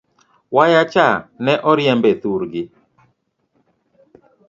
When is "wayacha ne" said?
0.55-1.53